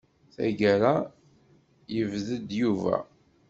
Tagara, 0.35 0.93
yebded 1.93 2.45
Yuba. 2.59 2.95